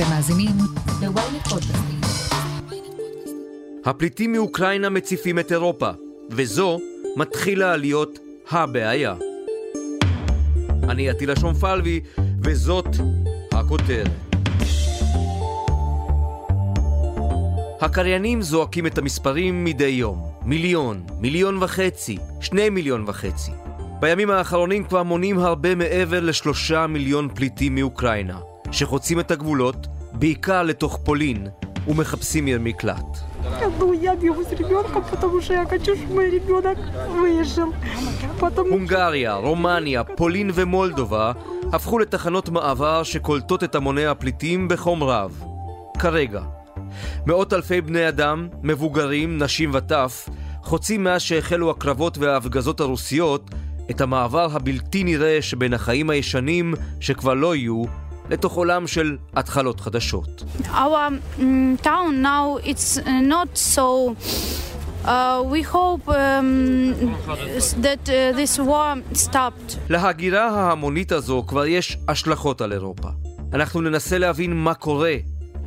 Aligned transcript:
אתם 0.00 0.08
מאזינים 0.10 0.50
ל-ynet. 1.02 1.54
הפליטים 3.84 4.32
מאוקראינה 4.32 4.90
מציפים 4.90 5.38
את 5.38 5.52
אירופה, 5.52 5.90
וזו 6.30 6.78
מתחילה 7.16 7.76
להיות 7.76 8.18
הבעיה. 8.50 9.14
אני 10.82 11.10
עטילה 11.10 11.36
שומפלבי, 11.36 12.00
וזאת 12.42 12.86
הכותרת. 13.52 14.10
הקריינים 17.80 18.42
זועקים 18.42 18.86
את 18.86 18.98
המספרים 18.98 19.64
מדי 19.64 19.84
יום. 19.84 20.22
מיליון, 20.42 21.02
מיליון 21.18 21.62
וחצי, 21.62 22.18
שני 22.40 22.70
מיליון 22.70 23.04
וחצי. 23.06 23.50
בימים 24.00 24.30
האחרונים 24.30 24.84
כבר 24.84 25.02
מונים 25.02 25.38
הרבה 25.38 25.74
מעבר 25.74 26.20
לשלושה 26.20 26.86
מיליון 26.86 27.28
פליטים 27.34 27.74
מאוקראינה, 27.74 28.38
שחוצים 28.72 29.20
את 29.20 29.30
הגבולות 29.30 29.86
בעיקר 30.12 30.62
לתוך 30.62 30.98
פולין 31.04 31.46
ומחפשים 31.88 32.46
עיר 32.46 32.58
מקלט. 32.60 33.18
הונגריה, 38.70 39.34
רומניה, 39.34 40.04
פולין 40.04 40.50
ומולדובה 40.54 41.32
הפכו 41.72 41.98
לתחנות 41.98 42.48
מעבר 42.48 43.02
שקולטות 43.02 43.64
את 43.64 43.74
המוני 43.74 44.06
הפליטים 44.06 44.68
בחום 44.68 45.02
רב. 45.02 45.42
כרגע. 45.98 46.42
מאות 47.26 47.52
אלפי 47.52 47.80
בני 47.80 48.08
אדם, 48.08 48.48
מבוגרים, 48.62 49.42
נשים 49.42 49.70
וטף, 49.74 50.28
חוצים 50.62 51.04
מאז 51.04 51.20
שהחלו 51.20 51.70
הקרבות 51.70 52.18
וההפגזות 52.18 52.80
הרוסיות 52.80 53.50
את 53.90 54.00
המעבר 54.00 54.48
הבלתי 54.52 55.04
נראה 55.04 55.42
שבין 55.42 55.74
החיים 55.74 56.10
הישנים, 56.10 56.74
שכבר 57.00 57.34
לא 57.34 57.56
יהיו, 57.56 57.84
לתוך 58.30 58.52
עולם 58.52 58.86
של 58.86 59.16
התחלות 59.34 59.80
חדשות. 59.80 60.44
our 60.64 61.10
mm, 61.38 61.42
town 61.82 62.22
now 62.22 62.58
it's 62.64 62.98
uh, 62.98 63.02
not 63.34 63.48
so 63.76 64.14
uh, 65.04 65.42
we 65.52 65.62
hope 65.62 66.08
um, 66.08 66.48
that 67.82 68.04
uh, 68.08 68.36
this 68.38 68.58
war 68.58 68.96
stopped 69.14 69.76
להגירה 69.88 70.48
ההמונית 70.48 71.12
הזו 71.12 71.44
כבר 71.46 71.66
יש 71.66 71.98
השלכות 72.08 72.60
על 72.60 72.72
אירופה. 72.72 73.08
אנחנו 73.52 73.80
ננסה 73.80 74.18
להבין 74.18 74.56
מה 74.56 74.74
קורה 74.74 75.14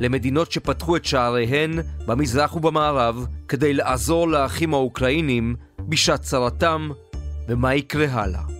למדינות 0.00 0.52
שפתחו 0.52 0.96
את 0.96 1.04
שעריהן 1.04 1.78
במזרח 2.06 2.56
ובמערב 2.56 3.26
כדי 3.48 3.74
לעזור 3.74 4.28
לאחים 4.28 4.74
האוקראינים 4.74 5.56
בשעת 5.88 6.22
צרתם 6.22 6.88
ומה 7.48 7.74
יקרה 7.74 8.06
הלאה. 8.10 8.53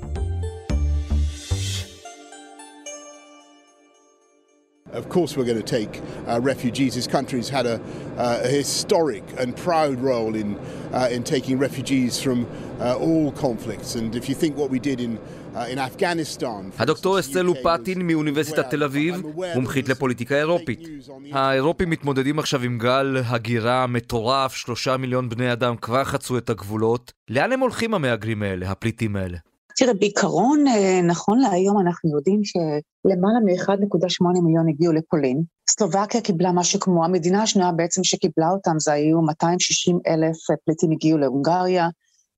Of 4.95 5.09
course, 5.09 5.37
we're 5.37 5.49
going 5.53 5.63
to 5.67 5.73
take 5.81 5.93
uh, 6.01 6.41
refugees. 6.41 6.95
This 6.95 7.09
country's 7.17 7.49
had 7.49 7.67
a, 7.67 7.77
uh, 8.17 8.49
a 8.49 8.49
historic 8.49 9.25
and 9.41 9.57
proud 9.57 9.97
role 10.01 10.35
in, 10.43 10.49
uh, 10.93 11.09
in 11.11 11.23
taking 11.25 11.59
refugees 11.59 12.23
from 12.25 12.39
uh, 12.81 12.97
all 13.07 13.33
conflicts. 13.33 13.97
And 13.97 14.15
if 14.15 14.29
you 14.29 14.37
think 14.43 14.57
what 14.57 14.71
we 14.71 14.79
did 14.79 15.01
in, 15.01 15.19
uh, 15.55 15.67
in 15.73 15.79
Afghanistan... 15.79 16.71
for 16.71 16.83
הדוקטור 16.83 17.19
UK 17.19 17.39
לופטין 17.43 18.07
מאוניברסיטת 18.07 18.71
תל 18.71 18.83
אביב, 18.83 19.23
מומחית 19.55 19.89
לפוליטיקה 19.89 20.35
אירופית. 20.35 20.89
האירופים 21.33 21.91
מתמודדים 21.91 22.39
עכשיו 22.39 22.63
עם 22.63 22.79
גל 22.79 23.17
הגירה 23.27 23.87
מטורף, 23.87 24.55
שלושה 24.55 24.97
מיליון 24.97 25.29
בני 25.29 25.53
אדם 25.53 25.77
כבר 25.77 26.05
חצו 26.05 26.39
את 26.39 26.51
הגבולות. 26.51 27.13
לאן 27.29 27.53
הם 27.53 27.61
הולכים 27.61 27.95
המהגרים 27.95 28.43
האלה, 28.43 28.71
הפליטים 28.71 29.17
האלה? 29.17 29.39
תראה, 29.77 29.95
בעיקרון, 29.95 30.67
אה, 30.67 31.01
נכון 31.03 31.39
להיום 31.39 31.81
אנחנו 31.81 32.11
יודעים 32.11 32.41
שלמעלה 32.45 33.41
מ-1.8 33.45 34.41
מיליון 34.45 34.69
הגיעו 34.69 34.93
לפולין. 34.93 35.43
סלובקיה 35.71 36.21
קיבלה 36.21 36.53
משהו 36.53 36.81
כמו, 36.81 37.05
המדינה 37.05 37.43
השנייה 37.43 37.73
בעצם 37.73 38.05
שקיבלה 38.05 38.51
אותם 38.51 38.79
זה 38.79 38.93
היו 38.93 39.23
260 39.23 39.99
אלף 40.07 40.37
פליטים 40.65 40.91
הגיעו 40.91 41.19
להונגריה, 41.19 41.89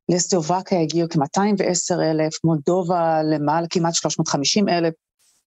לסלובקיה 0.08 0.80
הגיעו 0.80 1.08
כ-210 1.08 2.02
אלף, 2.02 2.44
מולדובה 2.44 3.22
למעלה 3.22 3.66
כמעט 3.70 3.94
350 3.94 4.68
אלף, 4.68 4.94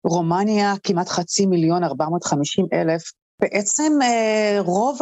רומניה 0.04 0.74
כמעט 0.84 1.10
חצי 1.10 1.46
מיליון 1.46 1.84
450 1.84 2.66
אלף. 2.74 3.04
בעצם 3.42 3.94
אה, 4.02 4.58
רוב 4.60 5.00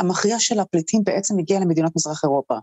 המכריע 0.00 0.36
של 0.38 0.60
הפליטים 0.60 1.04
בעצם 1.04 1.38
הגיע 1.38 1.60
למדינות 1.60 1.92
מזרח 1.96 2.24
אירופה. 2.24 2.54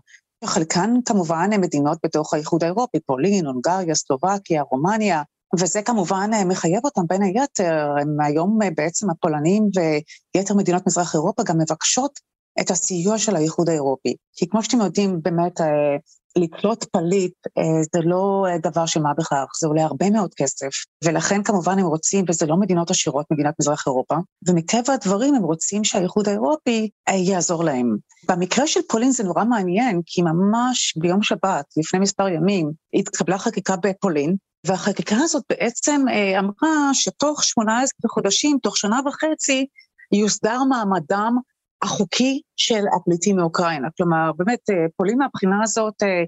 חלקן 0.44 0.94
כמובן 1.04 1.50
הן 1.52 1.60
מדינות 1.60 1.98
בתוך 2.04 2.34
האיחוד 2.34 2.64
האירופי, 2.64 3.00
פולין, 3.00 3.46
הונגריה, 3.46 3.94
סלובקיה, 3.94 4.62
רומניה, 4.62 5.22
וזה 5.58 5.82
כמובן 5.82 6.30
אה, 6.34 6.44
מחייב 6.44 6.84
אותם 6.84 7.02
בין 7.06 7.22
היתר, 7.22 7.94
הם 8.00 8.20
היום 8.20 8.62
אה, 8.62 8.68
בעצם 8.76 9.10
הפולנים 9.10 9.68
ויתר 10.34 10.54
מדינות 10.54 10.86
מזרח 10.86 11.14
אירופה 11.14 11.42
גם 11.42 11.58
מבקשות 11.58 12.20
את 12.60 12.70
הסיוע 12.70 13.18
של 13.18 13.36
האיחוד 13.36 13.68
האירופי. 13.68 14.16
כי 14.32 14.48
כמו 14.48 14.62
שאתם 14.62 14.80
יודעים, 14.80 15.22
באמת, 15.22 15.60
אה, 15.60 15.66
לקלוט 16.38 16.84
פליט 16.84 17.34
אה, 17.58 17.82
זה 17.94 18.00
לא 18.04 18.46
דבר 18.62 18.86
של 18.86 19.00
מה 19.00 19.14
בכך, 19.18 19.46
זה 19.60 19.66
עולה 19.66 19.84
הרבה 19.84 20.10
מאוד 20.10 20.34
כסף, 20.34 20.70
ולכן 21.04 21.42
כמובן 21.42 21.78
הם 21.78 21.86
רוצים, 21.86 22.24
וזה 22.28 22.46
לא 22.46 22.56
מדינות 22.56 22.90
עשירות, 22.90 23.26
מדינת 23.32 23.54
מזרח 23.60 23.84
אירופה, 23.86 24.14
ומטבע 24.48 24.92
הדברים 24.92 25.34
הם 25.34 25.42
רוצים 25.42 25.84
שהאיחוד 25.84 26.28
האירופי 26.28 26.88
אה, 27.08 27.14
יעזור 27.14 27.64
להם. 27.64 27.96
במקרה 28.28 28.66
של 28.66 28.80
פולין 28.88 29.10
זה 29.10 29.24
נורא 29.24 29.44
מעניין, 29.44 30.00
כי 30.06 30.22
ממש 30.22 30.94
ביום 30.96 31.22
שבת, 31.22 31.64
לפני 31.76 31.98
מספר 31.98 32.28
ימים, 32.28 32.70
התקבלה 32.94 33.38
חקיקה 33.38 33.76
בפולין, 33.76 34.36
והחקיקה 34.66 35.16
הזאת 35.16 35.42
בעצם 35.50 36.04
אה, 36.10 36.38
אמרה 36.38 36.90
שתוך 36.92 37.44
18 37.44 38.10
חודשים, 38.10 38.58
תוך 38.62 38.76
שנה 38.76 39.00
וחצי, 39.06 39.66
יוסדר 40.12 40.64
מעמדם 40.68 41.36
החוקי 41.82 42.40
של 42.56 42.84
הפליטים 42.96 43.36
מאוקראינה. 43.36 43.88
כלומר, 43.96 44.30
באמת, 44.36 44.70
אה, 44.70 44.74
פולין 44.96 45.18
מהבחינה 45.18 45.62
הזאת 45.62 46.02
אה, 46.02 46.22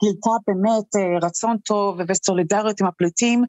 גילתה 0.00 0.30
באמת 0.46 0.96
אה, 0.96 1.26
רצון 1.26 1.56
טוב 1.58 1.98
וסולידריות 2.08 2.80
עם 2.80 2.86
הפליטים. 2.86 3.44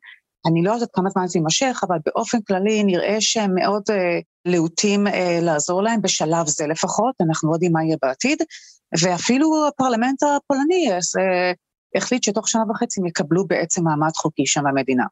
אני 0.47 0.63
לא 0.63 0.71
יודעת 0.71 0.89
כמה 0.93 1.09
זמן 1.09 1.27
זה 1.27 1.39
יימשך, 1.39 1.81
אבל 1.87 1.97
באופן 2.05 2.41
כללי 2.41 2.83
נראה 2.83 3.17
שהם 3.19 3.55
מאוד 3.55 3.83
להוטים 4.45 5.07
לעזור 5.41 5.83
להם 5.83 6.01
בשלב 6.01 6.47
זה 6.47 6.67
לפחות, 6.67 7.15
אנחנו 7.21 7.49
לא 7.49 7.55
יודעים 7.55 7.71
מה 7.71 7.83
יהיה 7.83 7.97
בעתיד, 8.01 8.41
ואפילו 9.01 9.67
הפרלמנט 9.67 10.23
הפולני 10.23 10.89
החליט 11.95 12.23
שתוך 12.23 12.49
שנה 12.49 12.61
וחצי 12.69 12.99
הם 12.99 13.05
יקבלו 13.05 13.47
בעצם 13.47 13.83
מעמד 13.83 14.11
חוקי 14.15 14.45
שם 14.45 14.63
במדינה. 14.63 15.03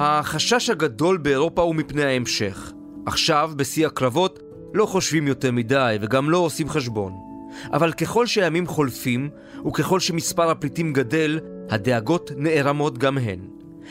החשש 0.00 0.70
הגדול 0.70 1.16
באירופה 1.16 1.62
הוא 1.62 1.74
מפני 1.74 2.04
ההמשך. 2.04 2.72
עכשיו, 3.06 3.50
בשיא 3.56 3.86
הקרבות, 3.86 4.38
לא 4.74 4.86
חושבים 4.86 5.26
יותר 5.26 5.52
מדי 5.52 5.96
וגם 6.00 6.30
לא 6.30 6.38
עושים 6.38 6.68
חשבון. 6.68 7.12
אבל 7.72 7.92
ככל 7.92 8.26
שהימים 8.26 8.66
חולפים, 8.66 9.30
וככל 9.66 10.00
שמספר 10.00 10.50
הפליטים 10.50 10.92
גדל, 10.92 11.40
הדאגות 11.70 12.30
נערמות 12.36 12.98
גם 12.98 13.18
הן. 13.18 13.38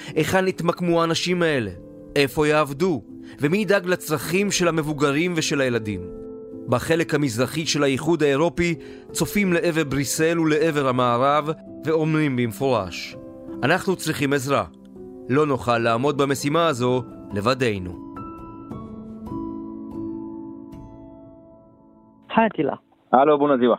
היכן 0.08 0.48
יתמקמו 0.48 1.02
האנשים 1.02 1.42
האלה? 1.42 1.72
איפה 2.16 2.48
יעבדו? 2.48 3.02
ומי 3.40 3.58
ידאג 3.58 3.86
לצרכים 3.86 4.52
של 4.52 4.68
המבוגרים 4.68 5.34
ושל 5.36 5.62
הילדים? 5.62 6.02
בחלק 6.68 7.16
המזרחי 7.16 7.66
של 7.66 7.84
האיחוד 7.84 8.24
האירופי 8.24 8.76
צופים 9.12 9.54
לעבר 9.54 9.84
בריסל 9.84 10.40
ולעבר 10.40 10.88
המערב 10.88 11.50
ואומרים 11.86 12.36
במפורש: 12.36 13.16
אנחנו 13.64 13.96
צריכים 13.96 14.34
עזרה. 14.34 14.77
לא 15.30 15.46
נוכל 15.46 15.78
לעמוד 15.78 16.18
במשימה 16.18 16.68
הזו 16.68 17.04
לבדנו. 17.34 18.14
היי 22.36 22.50
טילה. 22.50 22.74
הלו, 23.14 23.38
בוא 23.38 23.56
נזיבה. 23.56 23.76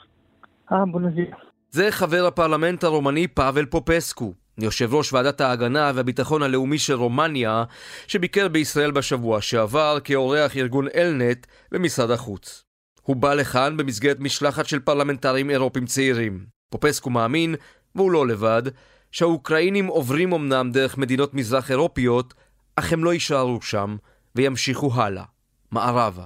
אה, 0.72 0.84
בוא 0.92 1.00
נזיב. 1.00 1.34
זה 1.70 1.90
חבר 1.90 2.26
הפרלמנט 2.26 2.84
הרומני 2.84 3.28
פאבל 3.28 3.66
פופסקו, 3.66 4.32
יושב 4.58 4.94
ראש 4.94 5.12
ועדת 5.12 5.40
ההגנה 5.40 5.92
והביטחון 5.94 6.42
הלאומי 6.42 6.78
של 6.78 6.94
רומניה, 6.94 7.64
שביקר 8.06 8.48
בישראל 8.48 8.90
בשבוע 8.90 9.40
שעבר 9.40 9.98
כאורח 10.04 10.56
ארגון 10.56 10.86
אלנט 10.94 11.46
במשרד 11.72 12.10
החוץ. 12.10 12.64
הוא 13.02 13.16
בא 13.16 13.34
לכאן 13.34 13.76
במסגרת 13.76 14.20
משלחת 14.20 14.66
של 14.66 14.80
פרלמנטרים 14.80 15.50
אירופים 15.50 15.86
צעירים. 15.86 16.44
פופסקו 16.70 17.10
מאמין, 17.10 17.54
והוא 17.94 18.12
לא 18.12 18.26
לבד, 18.26 18.62
שהאוקראינים 19.12 19.86
עוברים 19.86 20.32
אמנם 20.32 20.70
דרך 20.72 20.98
מדינות 20.98 21.34
מזרח 21.34 21.70
אירופיות, 21.70 22.34
אך 22.76 22.92
הם 22.92 23.04
לא 23.04 23.14
יישארו 23.14 23.62
שם 23.62 23.96
וימשיכו 24.34 24.90
הלאה, 24.94 25.24
מערבה. 25.70 26.24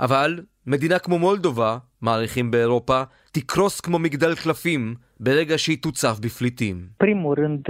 אבל 0.00 0.44
מדינה 0.66 0.98
כמו 0.98 1.18
מולדובה, 1.18 1.78
מעריכים 2.02 2.50
באירופה, 2.50 3.02
תקרוס 3.32 3.80
כמו 3.80 3.98
מגדל 3.98 4.34
קלפים 4.34 4.94
ברגע 5.20 5.58
שהיא 5.58 5.78
תוצף 5.82 6.18
בפליטים. 6.20 6.76
primul 7.04 7.38
rând, 7.38 7.64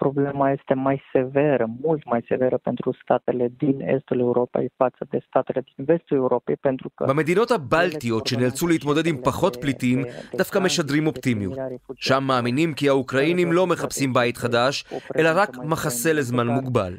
problema 0.00 0.50
este 0.56 0.74
mai 0.74 0.98
severă, 1.12 1.66
mult 1.84 2.04
mai 2.12 2.20
severă 2.28 2.56
pentru 2.56 2.92
statele 3.02 3.46
din 3.58 3.80
estul 3.80 4.18
Europei 4.20 4.68
față 4.76 5.06
de 5.10 5.18
statele 5.28 5.60
din 5.60 5.84
vestul 5.84 6.16
Europei, 6.16 6.56
pentru 6.56 6.90
că... 6.94 7.04
במדינות 7.06 7.50
הבלטיות 7.50 8.26
שנאלצו 8.26 8.66
להתמודד 8.66 9.06
עם 9.06 9.16
פחות 9.22 9.56
פליטים, 9.60 10.04
דווקא 10.36 10.58
משדרים 10.58 11.06
אופטימיות. 11.06 11.58
שם 11.94 12.24
מאמינים 12.24 12.74
כי 12.74 12.88
האוקראינים 12.88 13.52
לא 13.52 13.66
מחפשים 13.66 14.12
בית 14.12 14.36
חדש, 14.36 14.84
אלא 15.16 15.30
רק 15.34 15.56
מחסה 15.64 16.12
לזמן 16.12 16.46
מוגבל. 16.46 16.94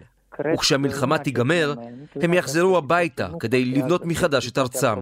וכשהמלחמה 0.53 1.17
תיגמר, 1.17 1.73
הם 2.15 2.33
יחזרו 2.33 2.77
הביתה 2.77 3.27
כדי 3.39 3.65
לבנות 3.65 4.05
מחדש 4.05 4.49
את 4.49 4.57
ארצם. 4.57 4.99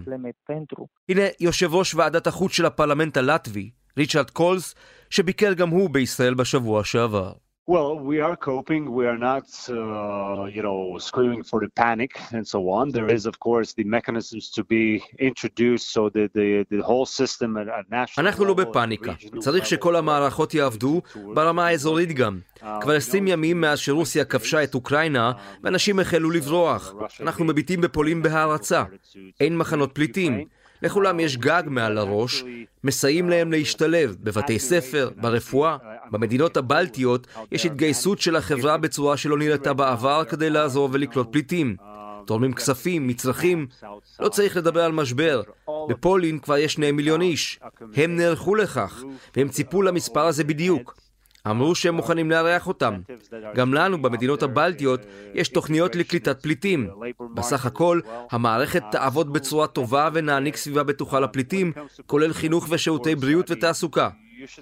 הנה 1.10 1.22
יושב 1.40 1.74
ראש 1.74 1.96
ועדת 1.96 2.28
החוץ 2.28 2.52
של 2.52 2.66
הפרלמנט 2.66 3.18
הלטבי, 3.18 3.70
ריצ'רד 3.98 4.30
קולס, 4.30 4.76
שביקר 5.10 5.54
גם 5.54 5.70
הוא 5.70 5.90
בישראל 5.90 6.34
בשבוע 6.34 6.84
שעבר. 6.84 7.32
Well, 7.68 7.98
we 7.98 8.20
are 8.20 8.36
coping. 8.36 8.92
We 9.00 9.08
are 9.08 9.18
not, 9.18 9.48
uh, 9.70 10.46
you 10.56 10.62
know, 10.62 11.00
screaming 11.00 11.44
for 11.44 11.60
the 11.66 11.72
panic 11.84 12.12
and 12.32 12.46
so 12.48 12.70
on. 12.70 12.92
There 12.92 13.10
is, 13.16 13.26
of 13.26 13.40
course, 13.40 13.74
the 13.74 13.84
mechanisms 13.84 14.52
to 14.52 14.64
be 14.64 15.02
introduced 15.18 15.92
so 15.92 16.10
that 16.10 16.30
the, 16.34 16.50
the 16.70 16.84
whole 16.84 17.08
system 17.08 17.58
at, 17.58 17.68
at 17.68 17.90
national 17.90 18.26
אנחנו 18.28 18.46
לא 18.46 18.54
בפאניקה. 18.54 19.14
צריך 19.40 19.66
שכל 19.66 19.96
המערכות 19.96 20.54
יעבדו 20.54 21.02
ברמה 21.34 21.68
האזורית 21.68 22.14
גם. 22.14 22.40
כבר 22.82 22.94
20 22.96 23.28
ימים 23.28 23.62
מאז 23.62 23.80
שרוסיה 23.80 24.26
כבשה 24.26 24.64
את 24.64 24.76
אוקראינה, 24.76 25.32
ואנשים 25.64 26.00
החלו 26.00 26.32
לברוח. 26.32 26.94
אנחנו 27.22 27.46
מביטים 27.46 27.82
בפולין 27.82 28.22
בהערצה. 28.22 28.84
אין 29.40 29.58
מחנות 29.58 29.92
פליטים. 29.94 30.46
לכולם 30.82 31.20
יש 31.20 31.38
גג 31.38 31.64
מעל 31.66 31.98
הראש, 31.98 32.44
מסייעים 32.84 33.30
להם 33.30 33.52
להשתלב 33.52 34.16
בבתי 34.24 34.60
ספר, 34.60 35.10
ברפואה. 35.22 35.78
במדינות 36.12 36.58
הבלטיות 36.58 37.28
יש 37.52 37.66
התגייסות 37.66 38.20
של 38.20 38.36
החברה 38.36 38.78
בצורה 38.78 39.18
שלא 39.18 39.38
נראתה 39.38 39.74
בעבר 39.74 40.24
כדי 40.24 40.50
לעזור 40.50 40.90
ולקלוט 40.92 41.28
פליטים. 41.32 41.76
תורמים 42.26 42.54
כספים, 42.54 43.08
מצרכים. 43.08 43.68
לא 44.20 44.30
צריך 44.30 44.58
לדבר 44.58 44.84
על 44.84 44.92
משבר. 44.92 45.42
בפולין 45.90 46.40
כבר 46.40 46.58
יש 46.58 46.74
שני 46.74 46.92
מיליון 46.92 47.22
איש. 47.22 47.60
הם 47.96 48.16
נערכו 48.16 48.56
לכך, 48.56 49.04
והם 49.36 49.50
ציפו 49.50 49.82
למספר 49.82 50.26
הזה 50.26 50.44
בדיוק. 50.44 50.96
אמרו 51.50 51.76
שהם 51.76 51.96
מוכנים 51.96 52.32
לארח 52.32 52.68
אותם. 52.68 53.00
גם 53.56 53.74
לנו, 53.74 54.02
במדינות 54.02 54.44
הבלטיות, 54.44 55.00
יש 55.34 55.50
תוכניות 55.50 55.96
לקליטת 55.96 56.42
פליטים. 56.42 56.90
בסך 57.34 57.66
הכל, 57.66 58.00
המערכת 58.32 58.84
תעבוד 58.92 59.34
בצורה 59.34 59.68
טובה 59.68 60.10
ונעניק 60.14 60.56
סביבה 60.56 60.84
בטוחה 60.84 61.20
לפליטים, 61.20 61.72
כולל 62.06 62.34
חינוך 62.34 62.68
ושירותי 62.70 63.16
בריאות 63.16 63.52
ותעסוקה. 63.52 64.10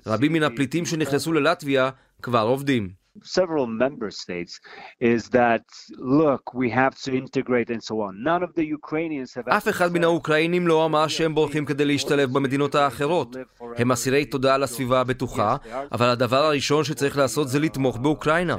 רבים 0.07 0.33
מן 0.33 0.43
הפליטים 0.43 0.85
שנכנסו 0.85 1.33
ללטביה 1.33 1.89
כבר 2.21 2.39
עובדים. 2.41 3.03
several 3.23 3.67
member 3.67 4.09
states 4.09 4.59
is 4.99 5.29
that 5.29 5.65
look 5.99 6.53
we 6.53 6.69
have 6.69 6.95
to 7.05 7.11
integrate 7.13 7.69
and 7.69 7.81
so 7.83 7.95
on 8.01 8.13
none 8.23 8.41
of 8.43 8.51
the 8.55 8.65
Ukrainians 8.65 9.33
have 9.35 9.49
אף 9.49 9.67
אחד 9.69 9.93
מן 9.93 10.03
האוקראינים 10.03 10.67
לא 10.67 10.85
אמר 10.85 11.07
שהם 11.07 11.35
בורחים 11.35 11.65
כדי 11.65 11.85
להשתלב 11.85 12.33
במדינות 12.33 12.75
האחרות. 12.75 13.35
הם 13.77 13.91
אסירי 13.91 14.25
תודה 14.25 14.55
על 14.55 14.63
הסביבה 14.63 15.01
הבטוחה, 15.01 15.55
אבל 15.91 16.09
הדבר 16.09 16.45
הראשון 16.45 16.83
שצריך 16.83 17.17
לעשות 17.17 17.49
זה 17.49 17.59
לתמוך 17.59 17.97
באוקראינה. 17.97 18.55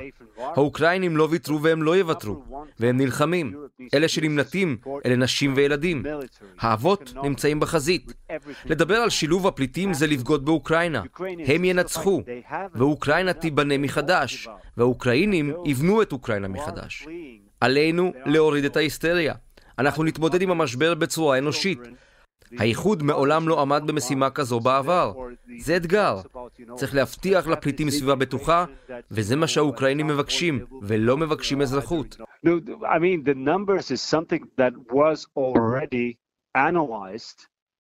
האוקראינים 0.57 1.17
לא 1.17 1.29
ויתרו 1.31 1.63
והם 1.63 1.83
לא 1.83 1.97
יוותרו, 1.97 2.45
והם 2.81 2.97
נלחמים. 2.97 3.55
אלה 3.95 4.09
שנמלטים, 4.09 4.77
אלה 5.07 5.17
נשים 5.17 5.53
וילדים. 5.57 6.03
האבות 6.61 7.13
נמצאים 7.23 7.61
בחזית. 7.61 8.13
לדבר 8.65 8.97
על 8.97 9.11
שילוב 9.11 9.47
הפליטים 9.47 9.95
זה 9.95 10.07
לבגוד 10.07 10.45
באוקראינה. 10.45 11.03
הם 11.47 11.65
ינצחו, 11.65 12.23
ואוקראינה 12.75 13.33
תיבנה 13.33 13.79
מחדש, 13.79 14.49
והאוקראינים 14.77 15.55
יבנו 15.65 16.03
את 16.03 16.13
אוקראינה 16.13 16.49
מחדש. 16.49 17.07
עלינו 17.61 18.13
להוריד 18.27 18.65
את 18.65 18.77
ההיסטריה. 18.77 19.35
אנחנו 19.79 20.05
נתמודד 20.05 20.43
עם 20.43 20.51
המשבר 20.51 20.95
בצורה 20.95 21.39
אנושית. 21.39 21.79
האיחוד 22.59 23.03
מעולם 23.03 23.49
לא 23.49 23.61
עמד 23.63 23.83
במשימה 23.87 24.31
כזו 24.31 24.61
בעבר. 24.61 25.13
זה 25.59 25.77
אתגר. 25.77 26.21
צריך 26.77 26.95
להבטיח 26.95 27.47
לפליטים 27.47 27.91
סביבה 27.91 28.15
בטוחה, 28.15 28.65
וזה 29.11 29.37
מה 29.37 29.47
שהאוקראינים 29.47 30.07
מבקשים, 30.07 30.65
ולא 30.83 31.17
מבקשים 31.17 31.63
אזרחות. 31.63 32.17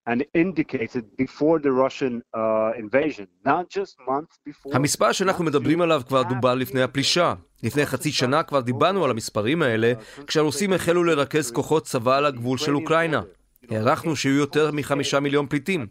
and 0.06 0.20
indicated 0.34 1.04
before 1.16 1.58
the 1.58 1.72
Russian 1.84 2.14
uh, 2.34 2.72
invasion, 2.76 3.26
not 3.44 3.70
just 3.70 3.96
months 4.08 4.38
before. 4.44 4.74
המספר 4.76 5.12
שאנחנו 5.12 5.44
מדברים 5.44 5.80
עליו 5.80 6.02
כבר 6.08 6.22
דובר 6.22 6.54
לפני 6.54 6.82
הפלישה. 6.82 7.34
לפני 7.62 7.86
חצי 7.86 8.12
שנה 8.12 8.42
כבר 8.42 8.60
דיברנו 8.60 9.04
על 9.04 9.10
המספרים 9.10 9.62
האלה, 9.62 9.92
כשהרוסים 10.26 10.72
החלו 10.72 11.04
לרכז 11.04 11.50
כוחות 11.50 11.84
צבא 11.84 12.16
על 12.16 12.26
הגבול 12.26 12.58
של 12.58 12.74
אוקראינה. 12.74 13.22
הערכנו 13.70 14.16
שיהיו 14.16 14.36
יותר 14.38 14.70
מחמישה 14.72 15.20
מיליון 15.20 15.46
פליטים. 15.46 15.86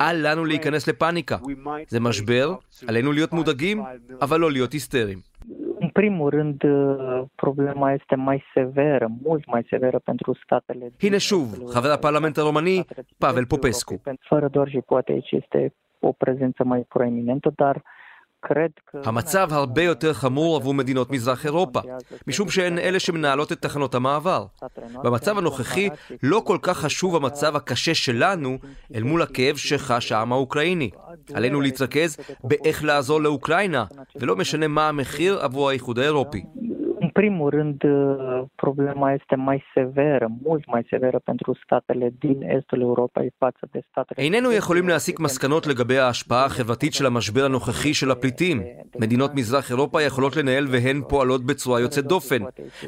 אל 0.00 0.30
לנו 0.30 0.44
להיכנס 0.44 0.88
לפאניקה. 0.88 1.36
זה 1.88 2.00
משבר, 2.00 2.54
עלינו 2.86 3.12
להיות 3.12 3.32
מודאגים, 3.32 3.82
אבל 4.20 4.40
לא 4.40 4.50
להיות 4.52 4.72
היסטריים. 4.72 5.30
În 5.80 5.88
primul 5.88 6.30
rând, 6.30 6.60
problema 7.34 7.92
este 7.92 8.14
mai 8.16 8.44
severă, 8.54 9.10
mult 9.22 9.46
mai 9.46 9.66
severă 9.70 9.98
pentru 9.98 10.34
statele... 10.44 10.90
הנה 11.02 11.18
שוב, 11.18 11.70
חבר 11.70 11.90
הפרלמנט 11.92 12.38
הרומני, 12.38 12.82
פאבל 13.18 13.44
פופסקו. 13.44 13.98
Fără 14.28 14.48
doar 14.48 14.68
și 14.68 14.80
poate 14.86 15.12
aici 15.12 15.30
este 15.30 15.74
o 16.00 16.12
prezență 16.12 16.64
mai 16.64 16.80
proeminentă, 16.88 17.52
dar 17.56 17.82
המצב 19.04 19.48
הרבה 19.52 19.82
יותר 19.82 20.12
חמור 20.12 20.56
עבור 20.56 20.74
מדינות 20.74 21.10
מזרח 21.10 21.46
אירופה, 21.46 21.80
משום 22.26 22.50
שהן 22.50 22.78
אלה 22.78 23.00
שמנהלות 23.00 23.52
את 23.52 23.62
תחנות 23.62 23.94
המעבר. 23.94 24.46
במצב 25.04 25.38
הנוכחי 25.38 25.88
לא 26.22 26.42
כל 26.46 26.58
כך 26.62 26.78
חשוב 26.78 27.16
המצב 27.16 27.56
הקשה 27.56 27.94
שלנו 27.94 28.58
אל 28.94 29.02
מול 29.02 29.22
הכאב 29.22 29.56
שחש 29.56 30.12
העם 30.12 30.32
האוקראיני. 30.32 30.90
עלינו 31.34 31.60
להתרכז 31.60 32.16
באיך 32.44 32.84
לעזור 32.84 33.20
לאוקראינה, 33.20 33.84
ולא 34.16 34.36
משנה 34.36 34.68
מה 34.68 34.88
המחיר 34.88 35.38
עבור 35.40 35.68
האיחוד 35.68 35.98
האירופי. 35.98 36.42
Primul 37.20 37.50
rând, 37.56 37.80
problema 38.56 39.12
este 39.12 39.36
mai 39.36 39.64
severă, 39.74 40.26
mult 40.42 40.66
mai 40.66 40.86
severă 40.90 41.18
pentru 41.24 41.58
statele 41.64 42.12
din 42.18 42.42
estul 42.42 42.80
Europei 42.80 43.32
față 43.38 43.68
de 43.72 43.80
statele... 43.90 44.22
איננו 44.24 44.52
יכולים 44.52 44.88
להסיק 44.88 45.20
מסקנות 45.20 45.66
לגבי 45.66 45.98
ההשפעה 45.98 46.44
החברתית 46.44 46.94
של 46.94 47.06
המשבר 47.06 47.44
הנוכחי 47.44 47.94
של 47.94 48.10
הפליטים. 48.10 48.62
מדינות 48.98 49.34
מזרח 49.34 49.70
אירופה 49.70 50.02
יכולות 50.02 50.36
לנהל 50.36 50.66
והן 50.70 51.02
פועלות 51.08 51.44
בצורה 51.44 51.80
יוצאת 51.80 52.04
דופן. 52.04 52.42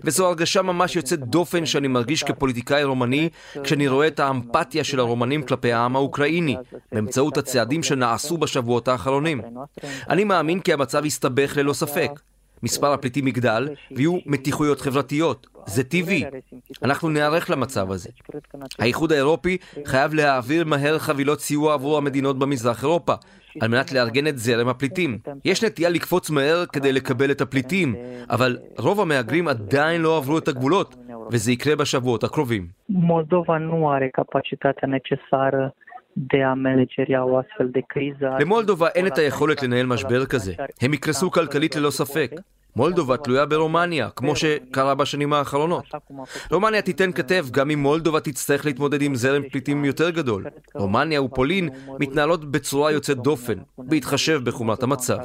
וזו 0.05 0.27
הרגשה 0.27 0.63
ממש 0.63 0.97
יוצאת 0.97 1.19
דופן 1.19 1.67
שאני 1.67 1.89
מרגיש 1.89 2.23
כפוליטיקאי 2.23 2.85
רומני 2.85 3.29
כשאני 3.63 3.89
רואה 3.89 4.07
את 4.07 4.21
האמפתיה 4.21 4.85
של 4.85 5.01
הרומנים 5.01 5.43
כלפי 5.43 5.73
העם 5.73 5.97
האוקראיני, 5.97 6.57
באמצעות 6.93 7.37
הצעדים 7.39 7.83
שנעשו 7.83 8.37
בשבועות 8.37 8.89
האחרונים. 8.89 9.41
אני 10.11 10.25
מאמין 10.25 10.61
כי 10.61 10.73
המצב 10.73 11.05
יסתבך 11.05 11.57
ללא 11.57 11.73
ספק. 11.73 12.32
מספר 12.63 12.93
הפליטים 12.93 13.27
יגדל 13.29 13.69
ויהיו 13.91 14.19
מתיחויות 14.27 14.81
חברתיות. 14.81 15.47
זה 15.67 15.85
טבעי. 15.85 16.25
אנחנו 16.83 17.09
ניערך 17.09 17.51
למצב 17.51 17.91
הזה. 17.91 18.09
האיחוד 18.79 19.13
האירופי 19.13 19.57
חייב 19.85 20.15
להעביר 20.15 20.65
מהר 20.65 20.99
חבילות 20.99 21.41
סיוע 21.41 21.75
עבור 21.75 21.99
המדינות 21.99 22.39
במזרח 22.39 22.83
אירופה, 22.83 23.15
על 23.61 23.69
מנת 23.69 23.93
לארגן 23.93 24.27
את 24.27 24.39
זרם 24.39 24.69
הפליטים. 24.69 25.19
יש 25.45 25.65
נטייה 25.65 25.89
לקפוץ 25.89 26.31
מהר 26.31 26.65
כדי 26.73 26.93
לקבל 26.93 27.31
את 27.31 27.41
הפליטים, 27.41 27.95
אבל 28.31 28.59
רוב 28.79 29.01
המהגרים 29.01 29.49
עדיין 29.49 30.03
לא 30.03 30.17
עברו 30.17 30.39
את 30.39 30.49
הגבולות, 30.49 30.97
וזה 31.31 31.53
יקרה 31.53 31.77
בשבועות 31.77 32.25
הקרובים. 32.25 32.67
מולדובה 32.89 33.57
nu 33.59 33.89
are 33.93 34.21
capacitatea 34.21 34.87
necesară 34.87 35.63
manageria 36.57 37.25
o 37.25 37.39
astfel 37.39 37.69
de 37.77 37.83
criză. 37.89 38.27
למולדובה 38.41 38.89
אין 38.89 39.07
את 39.07 39.19
היכולת 39.19 39.63
לנהל 39.63 39.87
משבר 39.87 40.27
כזה. 40.27 40.53
הם 40.81 40.95
יקרסו 40.95 41.31
כלכלית 41.31 41.77
ללא 41.77 41.91
ספק. 41.91 42.31
מולדובה 42.77 43.17
תלויה 43.17 43.47
ברומניה, 43.47 44.11
כמו 44.11 44.37
שקרה 44.37 44.95
בשנים 44.95 45.33
האחרונות. 45.33 45.85
רומניה 46.51 46.83
תיתן 46.83 47.13
כתף 47.13 47.51
גם 47.51 47.71
אם 47.71 47.79
מולדובה 47.79 48.21
תצטרך 48.21 48.67
להתמודד 48.67 49.03
עם 49.03 49.15
זרם 49.15 49.43
פליטים 49.51 49.85
יותר 49.85 50.11
גדול. 50.11 50.47
רומניה 50.75 51.23
ופולין 51.23 51.69
מתנהלות 52.01 52.51
בצורה 52.51 52.93
יוצאת 52.93 53.17
דופן, 53.17 53.59
בהתחשב 53.79 54.41
בחומרת 54.45 54.83
המצב. 54.83 55.19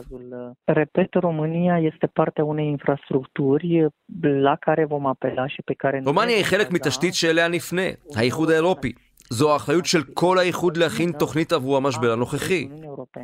רומניה 6.05 6.35
היא 6.35 6.43
חלק 6.43 6.71
מתשתית 6.71 7.13
שאליה 7.13 7.47
נפנה, 7.47 7.87
האיחוד 8.15 8.49
האירופי. 8.49 8.93
זו 9.29 9.53
האחריות 9.53 9.85
של 9.85 10.03
כל 10.13 10.39
האיחוד 10.39 10.77
להכין 10.77 11.11
תוכנית 11.11 11.53
עבור 11.53 11.77
המשבר 11.77 12.11
הנוכחי. 12.11 12.67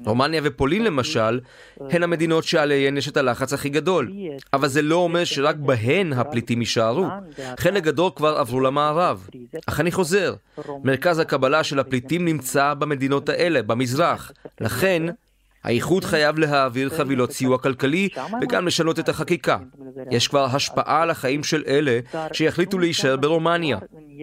רומניה 0.06 0.42
ופולין 0.44 0.84
למשל, 0.84 1.40
הן 1.90 2.04
המדינות 2.04 2.44
שעליהן 2.44 2.98
יש 2.98 3.08
את 3.08 3.18
הלחץ 3.18 3.54
הכי 3.54 3.70
גדול. 3.70 4.12
אבל 4.54 4.68
זה 4.68 4.82
לא 4.82 4.96
אומר 4.96 5.24
שרק 5.24 5.56
בהן 5.56 6.14
הפליטים 6.14 6.60
יישארו. 6.60 7.06
חלק 7.60 7.84
גדול 7.84 8.12
כבר 8.16 8.38
עברו 8.38 8.60
למערב. 8.60 9.28
אך 9.66 9.80
אני 9.80 9.92
חוזר, 9.92 10.34
מרכז 10.84 11.20
הקבלה 11.20 11.64
של 11.64 11.80
הפליטים 11.80 12.26
נמצא 12.26 12.74
במדינות 12.74 13.30
האלה, 13.30 13.62
במזרח. 13.62 14.32
לכן, 14.62 15.04
האיחוד 15.64 16.06
חייב 16.06 16.40
להעביר 16.40 16.90
חבילות 16.90 17.32
סיוע 17.32 17.58
כלכלי 17.58 18.10
וגם 18.42 18.68
לשנות 18.68 19.00
את 19.00 19.10
החקיקה. 19.10 19.58
יש 20.12 20.28
כבר 20.28 20.46
השפעה 20.46 21.02
על 21.02 21.10
החיים 21.10 21.44
של 21.44 21.64
אלה 21.68 22.00
שיחליטו 22.34 22.80
להישאר 22.80 23.16
ברומניה. 23.16 23.78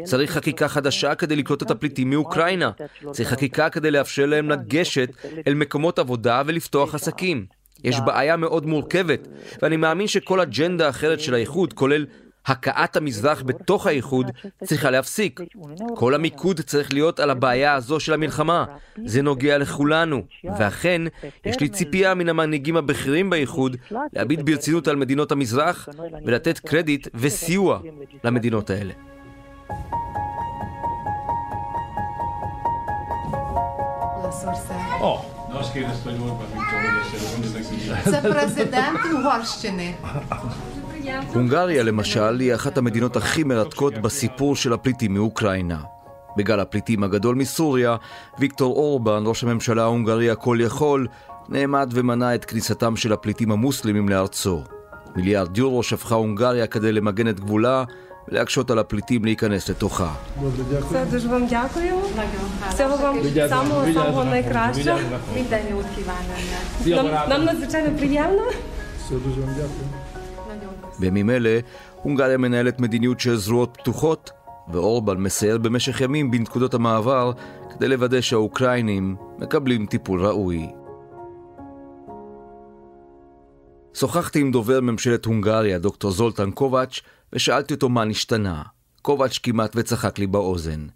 צריך 0.04 0.30
חקיקה 0.30 0.68
חדשה 0.68 1.14
כדי 1.14 1.36
לקלוט 1.36 1.62
את 1.62 1.70
הפליטים 1.70 2.10
מאוקראינה. 2.10 2.70
צריך 3.10 3.28
חקיקה 3.28 3.70
כדי 3.70 3.90
לאפשר 3.90 4.26
להם 4.26 4.50
לגשת 4.50 5.10
אל 5.46 5.54
מקומות 5.54 5.98
עבודה 5.98 6.42
ולפתוח 6.46 6.94
עסקים. 6.94 7.46
יש 7.84 8.00
בעיה 8.00 8.36
מאוד 8.36 8.66
מורכבת, 8.66 9.28
ואני 9.62 9.76
מאמין 9.76 10.06
שכל 10.06 10.40
אג'נדה 10.40 10.88
אחרת 10.88 11.20
של 11.20 11.34
האיחוד, 11.34 11.72
כולל 11.72 12.06
הכאת 12.49 12.95
המזרח 12.95 13.43
בתוך 13.45 13.87
האיחוד 13.87 14.31
צריכה 14.63 14.91
להפסיק. 14.91 15.39
כל 15.95 16.15
המיקוד 16.15 16.61
צריך 16.61 16.93
להיות 16.93 17.19
על 17.19 17.29
הבעיה 17.29 17.73
הזו 17.73 17.99
של 17.99 18.13
המלחמה. 18.13 18.65
זה 19.05 19.21
נוגע 19.21 19.57
לכולנו. 19.57 20.21
ואכן, 20.57 21.01
יש 21.45 21.59
לי 21.59 21.69
ציפייה 21.69 22.13
מן 22.13 22.29
המנהיגים 22.29 22.77
הבכירים 22.77 23.29
באיחוד 23.29 23.77
להביט 24.13 24.39
ברצינות 24.39 24.87
על 24.87 24.95
מדינות 24.95 25.31
המזרח 25.31 25.89
ולתת 26.25 26.59
קרדיט 26.59 27.07
וסיוע 27.13 27.79
למדינות 28.23 28.69
האלה. 28.69 28.93
Oh, 35.01 35.35
Це 38.11 38.21
президент 38.21 38.99
Угорщини. 39.13 39.91
הונגריה 41.34 41.82
למשל 41.82 42.40
היא 42.40 42.54
אחת 42.54 42.78
המדינות 42.78 43.16
הכי 43.16 43.44
מרתקות 43.44 43.98
בסיפור 43.98 44.56
של 44.56 44.72
הפליטים 44.72 45.14
מאוקראינה. 45.14 45.80
בגל 46.36 46.60
הפליטים 46.60 47.04
הגדול 47.04 47.36
מסוריה, 47.36 47.96
ויקטור 48.38 48.76
אורבן, 48.76 49.22
ראש 49.26 49.44
הממשלה 49.44 49.82
ההונגרי 49.82 50.30
הכל 50.30 50.58
יכול, 50.60 51.06
נעמד 51.48 51.90
ומנע 51.92 52.34
את 52.34 52.44
כניסתם 52.44 52.96
של 52.96 53.12
הפליטים 53.12 53.52
המוסלמים 53.52 54.08
לארצו. 54.08 54.62
מיליארד 55.16 55.58
יורו 55.58 55.82
שפכה 55.82 56.14
הונגריה 56.14 56.66
כדי 56.66 56.92
למגן 56.92 57.28
את 57.28 57.40
גבולה 57.40 57.84
ולהקשות 58.28 58.70
על 58.70 58.78
הפליטים 58.78 59.24
להיכנס 59.24 59.70
לתוכה. 59.70 60.14
בימים 71.00 71.30
אלה, 71.30 71.60
הונגריה 72.02 72.36
מנהלת 72.36 72.80
מדיניות 72.80 73.20
של 73.20 73.36
זרועות 73.36 73.76
פתוחות, 73.80 74.30
ואורבן 74.72 75.16
מסייר 75.16 75.58
במשך 75.58 76.00
ימים 76.00 76.30
בנקודות 76.30 76.74
המעבר 76.74 77.32
כדי 77.70 77.88
לוודא 77.88 78.20
שהאוקראינים 78.20 79.16
מקבלים 79.38 79.86
טיפול 79.86 80.26
ראוי. 80.26 80.66
שוחחתי 83.94 84.40
עם 84.40 84.52
דובר 84.52 84.80
ממשלת 84.80 85.24
הונגריה, 85.24 85.78
דוקטור 85.78 86.10
זולטן 86.10 86.50
קובץ', 86.50 87.00
ושאלתי 87.32 87.74
אותו 87.74 87.88
מה 87.88 88.04
נשתנה. 88.04 88.62
קובץ' 89.02 89.38
כמעט 89.38 89.72
וצחק 89.76 90.18
לי 90.18 90.26
באוזן. 90.26 90.86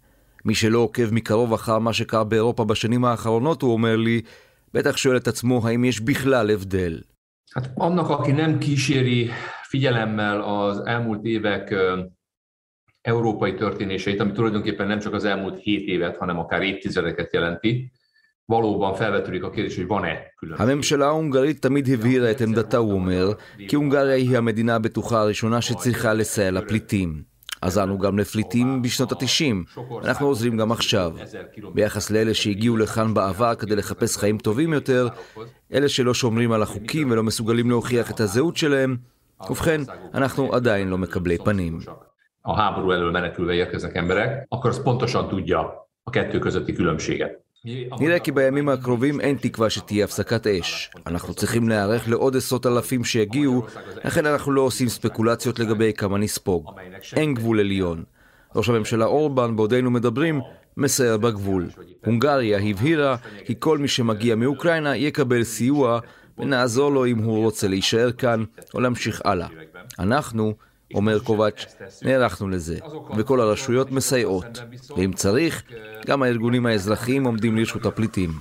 מי 0.45 0.55
שלא 0.55 0.79
עוקב 0.79 1.13
מקרוב 1.13 1.53
אחר 1.53 1.79
מה 1.79 1.93
שקרה 1.93 2.23
באירופה 2.23 2.65
בשנים 2.65 3.05
האחרונות, 3.05 3.61
הוא 3.61 3.73
אומר 3.73 3.95
לי, 3.95 4.21
בטח 4.73 4.97
שואל 4.97 5.17
את 5.17 5.27
עצמו 5.27 5.67
האם 5.67 5.85
יש 5.85 5.99
בכלל 5.99 6.51
הבדל. 6.51 7.01
Hát 7.54 7.70
annak, 7.74 8.08
aki 8.08 8.32
nem 8.32 8.58
kíséri 8.58 9.30
figyelemmel 9.62 10.40
az 10.40 10.78
elmúlt 10.86 11.24
évek 11.24 11.74
európai 13.00 13.54
történéseit, 13.54 14.20
ami 14.20 14.32
tulajdonképpen 14.32 14.86
nem 14.86 14.98
csak 14.98 15.12
az 15.14 15.24
elmúlt 15.24 15.58
hét 15.58 15.86
évet, 15.86 16.16
hanem 16.16 16.38
akár 16.38 16.62
évtizedeket 16.62 17.32
jelenti, 17.32 17.92
valóban 18.44 18.94
felvetődik 18.94 19.42
a 19.44 19.50
kérdés, 19.50 19.76
hogy 19.76 19.86
van-e 19.86 20.32
különbség. 20.36 20.66
הממשלה 20.68 21.06
ההונגרית 21.06 21.62
תמיד 21.62 21.88
הבהירה 21.88 22.30
את 22.30 22.40
עמדתה, 22.40 22.76
הוא 22.76 22.92
אומר, 22.92 23.32
כי 23.68 23.76
הונגריה 23.76 24.14
היא 24.14 24.36
המדינה 24.36 24.74
הבטוחה 24.74 25.20
הראשונה 25.20 25.60
שצריכה 25.60 26.14
לסייע 26.14 26.50
לפליטים. 26.50 27.22
עזרנו 27.65 27.97
גם 27.97 28.19
לפליטים 28.19 28.81
בשנות 28.81 29.11
ה-90, 29.11 29.79
אנחנו 30.05 30.27
עוזרים 30.27 30.57
גם 30.57 30.71
עכשיו. 30.71 31.11
ביחס 31.73 32.11
לאלה 32.11 32.33
שהגיעו 32.33 32.77
לכאן 32.77 33.13
בעבר 33.13 33.55
כדי 33.55 33.75
לחפש 33.75 34.17
חיים 34.17 34.37
טובים 34.37 34.73
יותר, 34.73 35.07
אלה 35.73 35.89
שלא 35.89 36.13
שומרים 36.13 36.51
על 36.51 36.61
החוקים 36.61 37.11
ולא 37.11 37.23
מסוגלים 37.23 37.69
להוכיח 37.69 38.11
את 38.11 38.19
הזהות 38.19 38.57
שלהם, 38.57 38.97
ובכן, 39.49 39.81
אנחנו 40.13 40.53
עדיין 40.53 40.87
לא 40.87 40.97
מקבלי 40.97 41.37
פנים. 41.37 41.79
a 42.47 42.55
háború 42.55 42.91
elől 42.91 43.11
menekülve 43.11 43.53
érkeznek 43.53 43.95
emberek, 43.95 44.45
akkor 44.49 44.69
az 44.69 44.81
pontosan 44.81 45.27
tudja 45.27 45.89
a 46.03 46.09
kettő 46.09 46.39
közötti 46.39 46.73
különbséget. 46.73 47.44
נראה 47.99 48.19
כי 48.19 48.31
בימים 48.31 48.69
הקרובים 48.69 49.21
אין 49.21 49.37
תקווה 49.41 49.69
שתהיה 49.69 50.05
הפסקת 50.05 50.47
אש. 50.47 50.89
אנחנו 51.07 51.33
צריכים 51.33 51.69
להיערך 51.69 52.09
לעוד 52.09 52.35
עשרות 52.35 52.65
אלפים 52.65 53.03
שיגיעו, 53.03 53.65
לכן 54.05 54.25
אנחנו 54.25 54.51
לא 54.51 54.61
עושים 54.61 54.89
ספקולציות 54.89 55.59
לגבי 55.59 55.93
כמה 55.93 56.17
נספוג. 56.17 56.71
אין 57.15 57.33
גבול 57.33 57.59
עליון. 57.59 58.03
ראש 58.55 58.69
הממשלה 58.69 59.05
אורבן, 59.05 59.55
בעודנו 59.55 59.91
מדברים, 59.91 60.41
מסייר 60.77 61.17
בגבול. 61.17 61.69
הונגריה 62.05 62.59
הבהירה 62.69 63.15
כי 63.45 63.53
כל 63.59 63.77
מי 63.77 63.87
שמגיע 63.87 64.35
מאוקראינה 64.35 64.95
יקבל 64.95 65.43
סיוע 65.43 65.99
ונעזור 66.37 66.91
לו 66.91 67.05
אם 67.05 67.17
הוא 67.17 67.43
רוצה 67.43 67.67
להישאר 67.67 68.11
כאן 68.11 68.43
או 68.73 68.79
להמשיך 68.79 69.21
הלאה. 69.25 69.47
אנחנו 69.99 70.53
אומר 70.93 71.19
קובץ', 71.19 71.75
נערכנו 72.01 72.49
לזה, 72.49 72.77
וכל 73.17 73.41
הרשויות 73.41 73.91
מסייעות. 73.91 74.61
ואם 74.97 75.13
צריך, 75.13 75.63
גם 76.05 76.23
הארגונים 76.23 76.65
האזרחיים 76.65 77.23
עומדים 77.23 77.57
לרשות 77.57 77.85
הפליטים. 77.85 78.31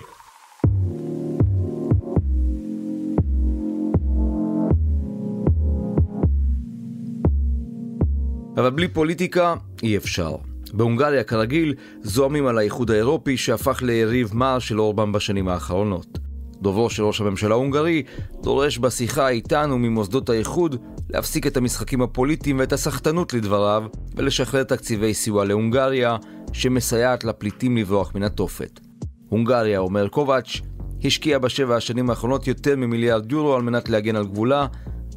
אבל 8.56 8.70
בלי 8.70 8.88
פוליטיקה 8.88 9.54
אי 9.82 9.96
אפשר. 9.96 10.36
בהונגריה, 10.72 11.24
כרגיל, 11.24 11.74
זועמים 12.02 12.46
על 12.46 12.58
האיחוד 12.58 12.90
האירופי 12.90 13.36
שהפך 13.36 13.82
ליריב 13.82 14.30
מר 14.34 14.58
של 14.58 14.80
אורבן 14.80 15.12
בשנים 15.12 15.48
האחרונות. 15.48 16.18
דוברו 16.64 16.90
של 16.90 17.02
ראש 17.02 17.21
הממשלה 17.21 17.54
ההונגרי 17.54 18.02
דורש 18.42 18.78
בשיחה 18.78 19.28
איתנו 19.28 19.78
ממוסדות 19.78 20.28
האיחוד 20.28 20.76
להפסיק 21.11 21.47
את 21.47 21.56
המשחקים 21.56 22.02
הפוליטיים 22.02 22.59
ואת 22.59 22.73
הסחטנות 22.73 23.33
לדבריו 23.33 23.85
ולשחרר 24.14 24.62
תקציבי 24.62 25.14
סיוע 25.14 25.44
להונגריה 25.44 26.16
שמסייעת 26.52 27.25
לפליטים 27.25 27.76
לברוח 27.76 28.14
מן 28.14 28.23
התופת. 28.23 28.80
הונגריה, 29.28 29.78
אומר 29.78 30.09
קובץ', 30.09 30.61
השקיעה 31.04 31.38
בשבע 31.38 31.76
השנים 31.76 32.11
האחרונות 32.11 32.47
יותר 32.47 32.76
ממיליארד 32.76 33.33
יורו 33.33 33.54
על 33.54 33.62
מנת 33.62 33.88
להגן 33.88 34.16
על 34.16 34.26
גבולה, 34.26 34.66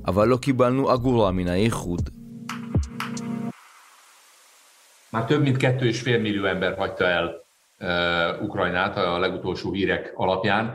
אבל 0.07 0.27
לא 0.27 0.37
קיבלנו 0.37 0.93
אגורה 0.93 1.31
מן 1.31 1.47
האיחוד. 1.47 2.09
Már 5.13 5.25
több 5.25 5.41
mint 5.41 5.57
kettő 5.57 5.85
és 5.87 6.01
fél 6.01 6.19
millió 6.19 6.45
ember 6.45 6.77
hagyta 6.77 7.05
el 7.05 7.27
Ukrajnát 8.41 8.97
a 8.97 9.19
legutolsó 9.19 9.71
hírek 9.71 10.11
alapján. 10.15 10.73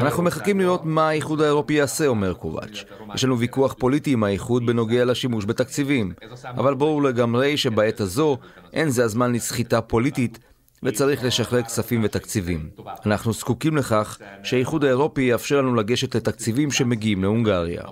אנחנו 0.00 0.22
מחכים 0.22 0.60
לראות 0.60 0.84
מה 0.84 1.08
האיחוד 1.08 1.40
האירופי 1.40 1.72
יעשה, 1.72 2.06
אומר 2.06 2.34
קובץ'. 2.34 2.84
יש 3.14 3.24
לנו 3.24 3.38
ויכוח 3.38 3.74
פוליטי 3.78 4.12
עם 4.12 4.24
האיחוד 4.24 4.66
בנוגע 4.66 5.04
לשימוש 5.04 5.44
בתקציבים. 5.44 6.12
אבל 6.44 6.74
ברור 6.74 7.02
לגמרי 7.02 7.56
שבעת 7.56 8.00
הזו 8.00 8.38
אין 8.72 8.88
זה 8.88 9.04
הזמן 9.04 9.32
לסחיטה 9.32 9.80
פוליטית 9.80 10.38
וצריך 10.82 11.24
לשחרר 11.24 11.62
כספים 11.62 12.04
ותקציבים. 12.04 12.70
אנחנו 13.06 13.32
זקוקים 13.32 13.76
לכך 13.76 14.18
שהאיחוד 14.42 14.84
האירופי 14.84 15.22
יאפשר 15.22 15.58
לנו 15.58 15.74
לגשת 15.74 16.14
לתקציבים 16.14 16.70
שמגיעים 16.70 17.22
להונגריה. 17.22 17.82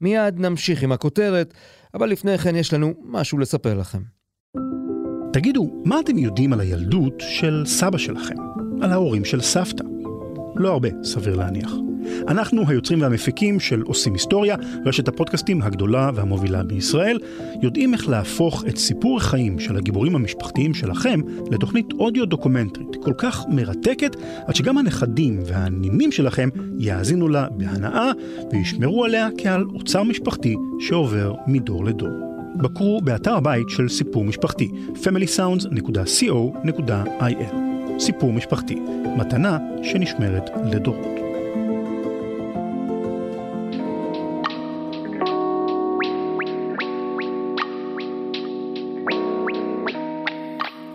מיד 0.00 0.40
נמשיך 0.40 0.82
עם 0.82 0.92
הכותרת, 0.92 1.54
אבל 1.94 2.10
לפני 2.10 2.38
כן 2.38 2.56
יש 2.56 2.74
לנו 2.74 2.94
משהו 3.04 3.38
לספר 3.38 3.74
לכם. 3.74 4.19
תגידו, 5.32 5.70
מה 5.84 6.00
אתם 6.00 6.18
יודעים 6.18 6.52
על 6.52 6.60
הילדות 6.60 7.14
של 7.18 7.62
סבא 7.66 7.98
שלכם? 7.98 8.34
על 8.82 8.92
ההורים 8.92 9.24
של 9.24 9.40
סבתא? 9.40 9.84
לא 10.56 10.68
הרבה, 10.68 10.88
סביר 11.02 11.36
להניח. 11.36 11.72
אנחנו 12.28 12.68
היוצרים 12.68 13.00
והמפיקים 13.00 13.60
של 13.60 13.82
עושים 13.82 14.12
היסטוריה, 14.12 14.56
רשת 14.86 15.08
הפודקאסטים 15.08 15.62
הגדולה 15.62 16.10
והמובילה 16.14 16.62
בישראל, 16.62 17.18
יודעים 17.62 17.94
איך 17.94 18.08
להפוך 18.08 18.64
את 18.68 18.76
סיפור 18.76 19.16
החיים 19.16 19.58
של 19.58 19.76
הגיבורים 19.76 20.14
המשפחתיים 20.14 20.74
שלכם 20.74 21.20
לתוכנית 21.50 21.86
אודיו 21.92 22.26
דוקומנטרית 22.26 22.96
כל 23.02 23.12
כך 23.18 23.44
מרתקת, 23.48 24.16
עד 24.46 24.54
שגם 24.54 24.78
הנכדים 24.78 25.40
והנינים 25.46 26.12
שלכם 26.12 26.48
יאזינו 26.78 27.28
לה 27.28 27.46
בהנאה 27.50 28.10
וישמרו 28.52 29.04
עליה 29.04 29.28
כעל 29.38 29.64
אוצר 29.74 30.02
משפחתי 30.02 30.56
שעובר 30.80 31.34
מדור 31.46 31.84
לדור. 31.84 32.29
בקרו 32.56 33.00
באתר 33.00 33.34
הבית 33.34 33.68
של 33.68 33.88
סיפור 33.88 34.24
משפחתי, 34.24 34.70
familysounds.co.il. 34.94 37.54
סיפור 37.98 38.32
משפחתי, 38.32 38.74
מתנה 39.18 39.58
שנשמרת 39.82 40.50
לדורות. 40.72 41.06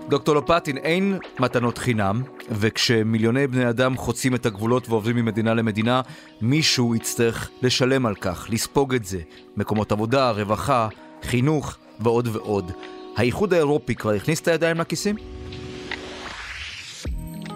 דוקטור 0.10 0.36
לופטין, 0.36 0.78
אין 0.78 1.18
מתנות 1.40 1.78
חינם, 1.78 2.22
וכשמיליוני 2.52 3.48
בני 3.48 3.70
אדם 3.70 3.98
חוצים 3.98 4.36
את 4.36 4.46
הגבולות 4.46 4.90
ועוברים 4.90 5.16
ממדינה 5.16 5.54
למדינה, 5.54 6.02
מישהו 6.42 6.96
יצטרך 6.96 7.50
לשלם 7.62 8.06
על 8.06 8.16
כך, 8.16 8.48
לספוג 8.50 8.96
את 8.96 9.06
זה. 9.06 9.20
מקומות 9.58 9.92
עבודה, 9.92 10.32
רווחה, 10.32 10.88
חינוך 11.26 11.78
ועוד 12.00 12.28
ועוד. 12.28 12.72
האיחוד 13.18 13.54
האירופי 13.54 13.96
כבר 13.96 14.14
הכניס 14.14 14.42
את 14.42 14.48
הידיים 14.48 14.78
לכיסים? 14.80 15.16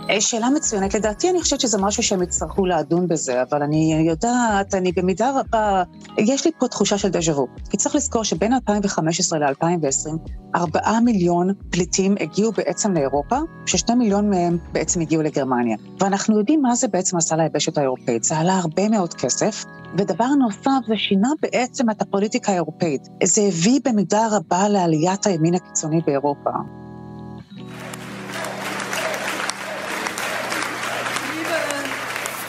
אה, 0.09 0.21
שאלה 0.21 0.49
מצוינת. 0.49 0.93
לדעתי 0.93 1.29
אני 1.29 1.41
חושבת 1.41 1.59
שזה 1.59 1.77
משהו 1.77 2.03
שהם 2.03 2.23
יצטרכו 2.23 2.65
לדון 2.65 3.07
בזה, 3.07 3.41
אבל 3.41 3.63
אני 3.63 4.05
יודעת, 4.07 4.73
אני 4.73 4.91
במידה 4.91 5.31
רבה, 5.39 5.83
יש 6.17 6.45
לי 6.45 6.51
פה 6.59 6.67
תחושה 6.67 6.97
של 6.97 7.09
דז'ה 7.09 7.37
וו. 7.37 7.47
כי 7.69 7.77
צריך 7.77 7.95
לזכור 7.95 8.23
שבין 8.23 8.53
2015 8.53 9.39
ל-2020, 9.39 10.29
4 10.55 10.99
מיליון 10.99 11.53
פליטים 11.69 12.15
הגיעו 12.19 12.51
בעצם 12.51 12.93
לאירופה, 12.93 13.37
ששני 13.65 13.95
מיליון 13.95 14.29
מהם 14.29 14.57
בעצם 14.71 15.01
הגיעו 15.01 15.21
לגרמניה. 15.21 15.77
ואנחנו 15.99 16.39
יודעים 16.39 16.61
מה 16.61 16.75
זה 16.75 16.87
בעצם 16.87 17.17
עשה 17.17 17.35
ליבשת 17.35 17.77
האירופאית. 17.77 18.23
זה 18.23 18.37
עלה 18.37 18.57
הרבה 18.57 18.89
מאוד 18.89 19.13
כסף, 19.13 19.65
ודבר 19.97 20.27
נוסף, 20.27 20.87
זה 20.87 20.95
שינה 20.97 21.29
בעצם 21.41 21.89
את 21.89 22.01
הפוליטיקה 22.01 22.51
האירופאית. 22.51 23.07
זה 23.23 23.41
הביא 23.41 23.79
במידה 23.85 24.27
רבה 24.31 24.69
לעליית 24.69 25.25
הימין 25.25 25.55
הקיצוני 25.55 26.01
באירופה. 26.05 26.78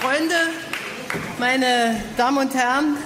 Freunde, 0.00 0.40
meine 1.38 2.00
Damen 2.16 2.38
und 2.38 2.54
Herren, 2.54 2.96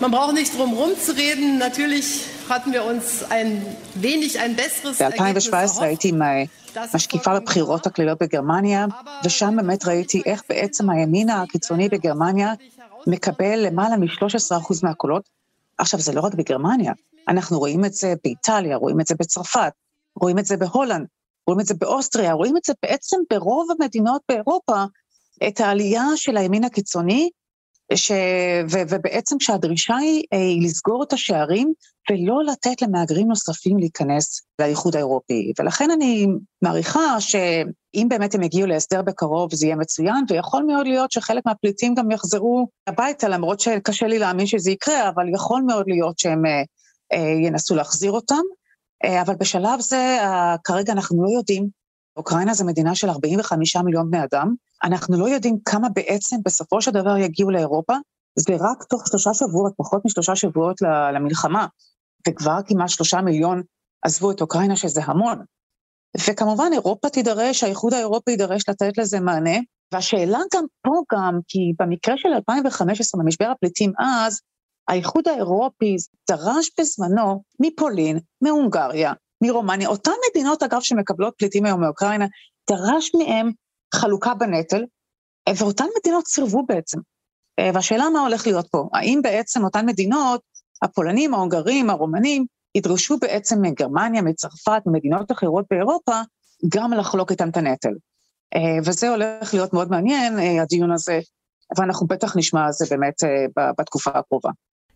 man 0.00 0.10
braucht 0.10 0.32
nicht 0.32 0.56
drum 0.56 0.70
herum 0.70 0.92
zu 0.98 1.12
reden. 1.12 1.58
Natürlich 1.58 2.24
hatten 2.48 2.72
wir 2.72 2.84
uns 2.84 3.24
ein 3.30 3.50
wenig 3.94 4.38
ein 4.40 4.56
besseres 4.56 4.98
ב-2017 4.98 5.82
הייתי 5.82 6.12
משקיפה 6.94 7.34
לבחירות 7.34 7.86
הכלליות 7.86 8.22
בגרמניה, 8.22 8.86
ושם 9.24 9.56
באמת 9.56 9.86
ראיתי 9.86 10.22
איך 10.26 10.42
בעצם 10.48 10.90
הימין 10.90 11.30
הקיצוני 11.30 11.88
בגרמניה 11.88 12.52
מקבל 13.06 13.66
למעלה 13.66 13.96
מ-13% 13.96 14.80
מהקולות. 14.82 15.28
עכשיו, 15.78 16.00
זה 16.00 16.12
לא 16.12 16.20
רק 16.20 16.34
בגרמניה, 16.34 16.92
אנחנו 17.28 17.58
רואים 17.58 17.84
את 17.84 17.94
זה 17.94 18.14
באיטליה, 18.24 18.76
רואים 18.76 19.00
את 19.00 19.06
זה 19.06 19.14
בצרפת, 19.14 19.72
רואים 20.16 20.38
את 20.38 20.44
זה 20.44 20.56
בהולנד, 20.56 21.06
רואים 21.46 21.60
את 21.60 21.66
זה 21.66 21.74
באוסטריה, 21.74 22.32
רואים 22.32 22.56
את 22.56 22.64
זה 22.64 22.72
בעצם 22.82 23.16
ברוב 23.30 23.68
המדינות 23.70 24.22
באירופה, 24.28 24.84
את 25.48 25.60
העלייה 25.60 26.04
של 26.16 26.36
הימין 26.36 26.64
הקיצוני, 26.64 27.30
ש... 27.94 28.12
ו... 28.70 28.78
ובעצם 28.88 29.38
כשהדרישה 29.38 29.96
היא, 29.96 30.24
היא 30.30 30.64
לסגור 30.64 31.02
את 31.02 31.12
השערים 31.12 31.72
ולא 32.10 32.44
לתת 32.44 32.82
למהגרים 32.82 33.28
נוספים 33.28 33.78
להיכנס 33.78 34.42
לאיחוד 34.58 34.96
האירופי. 34.96 35.52
ולכן 35.58 35.90
אני 35.90 36.26
מעריכה 36.62 37.20
שאם 37.20 38.06
באמת 38.08 38.34
הם 38.34 38.42
יגיעו 38.42 38.66
להסדר 38.66 39.02
בקרוב 39.02 39.54
זה 39.54 39.66
יהיה 39.66 39.76
מצוין, 39.76 40.24
ויכול 40.28 40.62
מאוד 40.62 40.86
להיות 40.86 41.12
שחלק 41.12 41.46
מהפליטים 41.46 41.94
גם 41.94 42.10
יחזרו 42.10 42.68
הביתה, 42.86 43.28
למרות 43.28 43.60
שקשה 43.60 44.06
לי 44.06 44.18
להאמין 44.18 44.46
שזה 44.46 44.70
יקרה, 44.70 45.08
אבל 45.08 45.34
יכול 45.34 45.62
מאוד 45.66 45.84
להיות 45.88 46.18
שהם 46.18 46.46
אה, 46.46 46.62
אה, 47.12 47.46
ינסו 47.46 47.74
להחזיר 47.74 48.12
אותם. 48.12 48.42
אה, 49.04 49.22
אבל 49.22 49.34
בשלב 49.34 49.80
זה, 49.80 50.18
כרגע 50.64 50.92
אנחנו 50.92 51.24
לא 51.24 51.38
יודעים 51.38 51.79
אוקראינה 52.16 52.54
זו 52.54 52.64
מדינה 52.64 52.94
של 52.94 53.08
45 53.10 53.76
מיליון 53.76 54.10
בני 54.10 54.24
אדם, 54.24 54.54
אנחנו 54.84 55.18
לא 55.18 55.28
יודעים 55.28 55.56
כמה 55.64 55.88
בעצם 55.88 56.36
בסופו 56.44 56.82
של 56.82 56.90
דבר 56.90 57.16
יגיעו 57.16 57.50
לאירופה, 57.50 57.94
זה 58.38 58.56
רק 58.60 58.84
תוך 58.84 59.06
שלושה 59.08 59.34
שבועות, 59.34 59.72
פחות 59.76 60.04
משלושה 60.04 60.36
שבועות 60.36 60.76
למלחמה, 61.14 61.66
וכבר 62.28 62.58
כמעט 62.66 62.88
שלושה 62.88 63.20
מיליון 63.20 63.62
עזבו 64.02 64.30
את 64.30 64.40
אוקראינה, 64.40 64.76
שזה 64.76 65.00
המון. 65.04 65.44
וכמובן 66.28 66.70
אירופה 66.72 67.08
תידרש, 67.08 67.64
האיחוד 67.64 67.94
האירופי 67.94 68.30
יידרש 68.30 68.68
לתת 68.68 68.98
לזה 68.98 69.20
מענה, 69.20 69.58
והשאלה 69.92 70.38
גם 70.54 70.64
פה 70.82 71.02
גם, 71.12 71.38
כי 71.48 71.72
במקרה 71.78 72.14
של 72.18 72.28
2015, 72.28 73.20
במשבר 73.22 73.46
הפליטים 73.46 73.92
אז, 73.98 74.40
האיחוד 74.88 75.28
האירופי 75.28 75.96
דרש 76.30 76.70
בזמנו 76.80 77.42
מפולין, 77.60 78.18
מהונגריה, 78.42 79.12
מרומניה, 79.42 79.88
אותן 79.88 80.10
מדינות 80.30 80.62
אגב 80.62 80.80
שמקבלות 80.80 81.34
פליטים 81.38 81.66
היום 81.66 81.80
מאוקראינה, 81.80 82.26
דרש 82.70 83.10
מהם 83.14 83.50
חלוקה 83.94 84.34
בנטל, 84.34 84.84
ואותן 85.56 85.84
מדינות 86.00 86.26
סירבו 86.26 86.66
בעצם. 86.66 86.98
והשאלה 87.74 88.10
מה 88.10 88.20
הולך 88.20 88.46
להיות 88.46 88.66
פה, 88.70 88.88
האם 88.94 89.20
בעצם 89.22 89.64
אותן 89.64 89.86
מדינות, 89.86 90.40
הפולנים, 90.82 91.34
ההונגרים, 91.34 91.90
הרומנים, 91.90 92.44
ידרשו 92.74 93.18
בעצם 93.18 93.62
מגרמניה, 93.62 94.22
מצרפת, 94.22 94.82
ממדינות 94.86 95.32
אחרות 95.32 95.64
באירופה, 95.70 96.20
גם 96.74 96.92
לחלוק 96.92 97.30
איתם 97.30 97.48
את 97.48 97.56
הנטל. 97.56 97.92
וזה 98.84 99.08
הולך 99.08 99.54
להיות 99.54 99.72
מאוד 99.72 99.90
מעניין, 99.90 100.38
הדיון 100.62 100.92
הזה, 100.92 101.18
ואנחנו 101.78 102.06
בטח 102.06 102.36
נשמע 102.36 102.66
על 102.66 102.72
זה 102.72 102.86
באמת 102.90 103.14
בתקופה 103.78 104.10
הקרובה. 104.10 104.50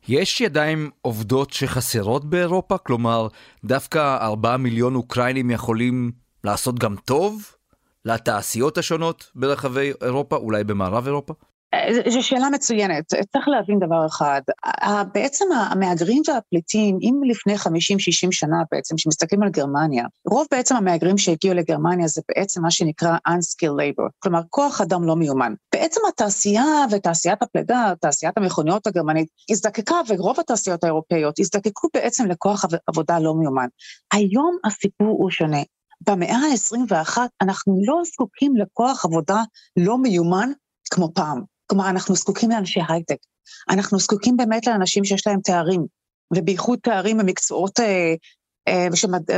יש 0.09 0.41
ידיים 0.41 0.91
עובדות 1.03 1.53
שחסרות 1.53 2.25
באירופה? 2.25 2.79
כלומר, 2.79 3.29
דווקא 3.65 4.17
4 4.21 4.57
מיליון 4.57 4.95
אוקראינים 4.95 5.51
יכולים 5.51 6.13
לעשות 6.45 6.79
גם 6.79 6.97
טוב 6.97 7.43
לתעשיות 8.05 8.79
השונות 8.79 9.31
ברחבי 9.35 9.93
אירופה, 10.03 10.37
אולי 10.37 10.65
במערב 10.65 11.07
אירופה? 11.07 11.35
זו 12.09 12.23
שאלה 12.23 12.51
מצוינת. 12.51 13.05
צריך 13.07 13.49
להבין 13.49 13.79
דבר 13.79 14.07
אחד, 14.07 14.41
בעצם 15.15 15.45
המהגרים 15.71 16.23
והפליטים, 16.29 16.99
אם 17.03 17.21
לפני 17.31 17.55
50-60 17.55 17.59
שנה 18.31 18.57
בעצם, 18.73 18.99
שמסתכלים 18.99 19.43
על 19.43 19.49
גרמניה, 19.49 20.05
רוב 20.31 20.47
בעצם 20.51 20.77
המהגרים 20.77 21.19
שהגיעו 21.19 21.55
לגרמניה 21.55 22.09
זה 22.09 22.23
בעצם 22.29 22.63
מה 22.63 22.71
שנקרא 22.71 23.17
unskilled 23.29 23.81
labor, 23.81 24.11
כלומר 24.19 24.41
כוח 24.51 24.81
אדם 24.81 25.05
לא 25.05 25.17
מיומן. 25.17 25.55
בעצם 25.75 26.01
התעשייה 26.09 26.65
ותעשיית 26.91 27.43
הפלידה, 27.43 27.93
תעשיית 28.01 28.39
המכוניות 28.39 28.87
הגרמנית, 28.87 29.29
הזדקקה, 29.51 29.97
ורוב 30.09 30.41
התעשיות 30.41 30.85
האירופאיות 30.85 31.39
הזדקקו 31.39 31.89
בעצם 31.95 32.27
לכוח 32.27 32.65
עבודה 32.87 33.19
לא 33.19 33.35
מיומן. 33.35 33.67
היום 34.13 34.57
הסיפור 34.65 35.09
הוא 35.09 35.31
שונה. 35.31 35.63
במאה 36.07 36.37
ה-21 36.37 37.19
אנחנו 37.43 37.79
לא 37.87 38.03
זקוקים 38.13 38.57
לכוח 38.57 39.05
עבודה 39.05 39.43
לא 39.77 39.99
מיומן 39.99 40.51
כמו 40.91 41.15
פעם. 41.15 41.54
כלומר, 41.67 41.91
אנחנו 41.91 42.15
זקוקים 42.15 42.51
לאנשי 42.51 42.81
הייטק. 42.89 43.17
אנחנו 43.71 43.99
זקוקים 43.99 44.37
באמת 44.37 44.67
לאנשים 44.67 45.05
שיש 45.05 45.27
להם 45.27 45.41
תארים, 45.41 45.87
ובייחוד 46.37 46.79
תארים 46.83 47.19
במקצועות 47.19 47.81
אה, 47.81 48.15
אה, 48.69 48.89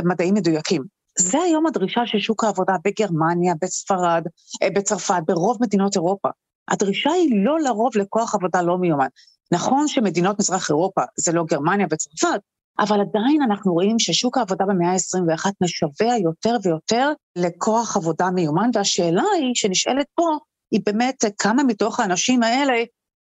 מדעים 0.03 0.33
מדויקים. 0.33 0.83
זה 1.19 1.37
היום 1.41 1.67
הדרישה 1.67 2.01
של 2.05 2.19
שוק 2.19 2.43
העבודה 2.43 2.73
בגרמניה, 2.85 3.53
בספרד, 3.61 4.23
אה, 4.63 4.69
בצרפת, 4.75 5.21
ברוב 5.27 5.57
מדינות 5.61 5.95
אירופה. 5.95 6.29
הדרישה 6.67 7.11
היא 7.11 7.45
לא 7.45 7.59
לרוב 7.59 7.97
לכוח 7.97 8.35
עבודה 8.35 8.61
לא 8.61 8.77
מיומן. 8.77 9.07
נכון 9.51 9.87
שמדינות 9.87 10.39
מזרח 10.39 10.69
אירופה 10.69 11.01
זה 11.17 11.31
לא 11.31 11.43
גרמניה 11.43 11.87
וצרפת, 11.91 12.39
אבל 12.79 13.01
עדיין 13.01 13.41
אנחנו 13.41 13.73
רואים 13.73 13.99
ששוק 13.99 14.37
העבודה 14.37 14.65
במאה 14.65 14.91
ה-21 14.91 15.51
משווע 15.63 16.17
יותר 16.17 16.57
ויותר 16.63 17.11
לכוח 17.35 17.97
עבודה 17.97 18.29
מיומן, 18.29 18.69
והשאלה 18.73 19.23
היא, 19.37 19.51
שנשאלת 19.55 20.05
פה, 20.15 20.37
היא 20.71 20.81
באמת 20.85 21.25
כמה 21.37 21.63
מתוך 21.63 21.99
האנשים 21.99 22.43
האלה 22.43 22.73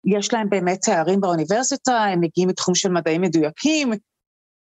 יש 0.05 0.33
להם 0.33 0.49
באמת 0.51 0.81
תארים 0.83 1.21
באוניברסיטה, 1.21 1.93
הם 1.93 2.21
מגיעים 2.21 2.49
מתחום 2.49 2.75
של 2.75 2.89
מדעים 2.89 3.21
מדויקים. 3.21 3.93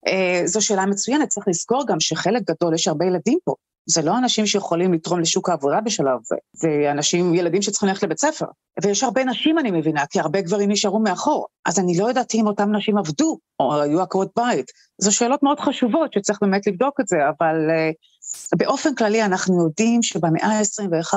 אה, 0.06 0.42
זו 0.44 0.60
שאלה 0.60 0.86
מצוינת, 0.86 1.28
צריך 1.28 1.48
לזכור 1.48 1.86
גם 1.86 2.00
שחלק 2.00 2.42
גדול, 2.50 2.74
יש 2.74 2.88
הרבה 2.88 3.06
ילדים 3.06 3.38
פה. 3.44 3.54
זה 3.86 4.02
לא 4.02 4.18
אנשים 4.18 4.46
שיכולים 4.46 4.92
לתרום 4.92 5.20
לשוק 5.20 5.48
העבודה 5.48 5.80
בשלב 5.80 6.18
זה, 6.22 6.36
זה 6.52 6.68
אנשים, 6.90 7.34
ילדים 7.34 7.62
שצריכים 7.62 7.88
ללכת 7.88 8.02
לבית 8.02 8.18
ספר. 8.18 8.46
ויש 8.82 9.04
הרבה 9.04 9.24
נשים, 9.24 9.58
אני 9.58 9.70
מבינה, 9.70 10.06
כי 10.10 10.20
הרבה 10.20 10.40
גברים 10.40 10.70
נשארו 10.70 10.98
מאחור. 10.98 11.46
אז 11.64 11.78
אני 11.78 11.98
לא 11.98 12.08
יודעת 12.08 12.34
אם 12.34 12.46
אותם 12.46 12.76
נשים 12.76 12.98
עבדו, 12.98 13.38
או 13.60 13.82
היו 13.82 14.00
עקרות 14.00 14.30
בית. 14.36 14.66
זו 15.00 15.16
שאלות 15.16 15.42
מאוד 15.42 15.60
חשובות 15.60 16.12
שצריך 16.12 16.38
באמת 16.42 16.66
לבדוק 16.66 17.00
את 17.00 17.08
זה, 17.08 17.16
אבל 17.38 17.56
uh, 17.70 18.58
באופן 18.58 18.94
כללי 18.94 19.22
אנחנו 19.24 19.64
יודעים 19.64 20.02
שבמאה 20.02 20.46
ה-21 20.46 21.14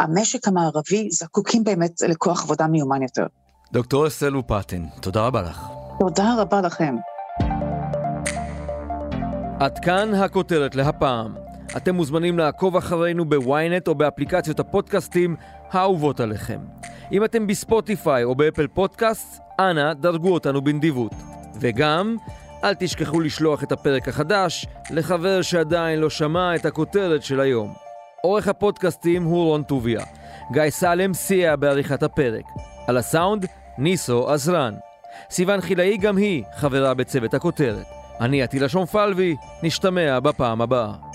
המשק 0.00 0.48
המערבי 0.48 1.08
זקוקים 1.10 1.64
באמת 1.64 2.00
לכוח 2.08 2.42
עבודה 2.42 2.66
מיומן 2.66 3.02
יותר. 3.02 3.26
דוקטור 3.72 4.06
אסל 4.06 4.28
לופטין, 4.28 4.86
תודה 5.00 5.26
רבה 5.26 5.42
לך. 5.42 5.68
תודה 6.00 6.34
רבה 6.38 6.60
לכם. 6.60 6.96
עד 9.60 9.78
כאן 9.78 10.14
הכותרת 10.14 10.74
להפעם. 10.74 11.34
אתם 11.76 11.94
מוזמנים 11.94 12.38
לעקוב 12.38 12.76
אחרינו 12.76 13.24
בוויינט 13.24 13.88
או 13.88 13.94
באפליקציות 13.94 14.60
הפודקאסטים 14.60 15.36
האהובות 15.70 16.20
עליכם. 16.20 16.60
אם 17.12 17.24
אתם 17.24 17.46
בספוטיפיי 17.46 18.24
או 18.24 18.34
באפל 18.34 18.66
פודקאסט, 18.66 19.40
אנא 19.60 19.92
דרגו 19.92 20.34
אותנו 20.34 20.64
בנדיבות. 20.64 21.12
וגם, 21.60 22.16
אל 22.64 22.74
תשכחו 22.74 23.20
לשלוח 23.20 23.62
את 23.62 23.72
הפרק 23.72 24.08
החדש 24.08 24.66
לחבר 24.90 25.42
שעדיין 25.42 25.98
לא 25.98 26.10
שמע 26.10 26.54
את 26.54 26.66
הכותרת 26.66 27.22
של 27.22 27.40
היום. 27.40 27.85
עורך 28.22 28.48
הפודקאסטים 28.48 29.24
הוא 29.24 29.44
רון 29.44 29.62
טוביה. 29.62 30.00
גיא 30.52 30.70
סלם 30.70 31.14
סייע 31.14 31.56
בעריכת 31.56 32.02
הפרק. 32.02 32.44
על 32.86 32.96
הסאונד, 32.96 33.46
ניסו 33.78 34.30
עזרן. 34.30 34.74
סיון 35.30 35.60
חילאי 35.60 35.96
גם 35.96 36.16
היא 36.16 36.44
חברה 36.54 36.94
בצוות 36.94 37.34
הכותרת. 37.34 37.86
אני 38.20 38.42
עטילה 38.42 38.68
שומפלבי, 38.68 39.36
נשתמע 39.62 40.20
בפעם 40.20 40.60
הבאה. 40.60 41.05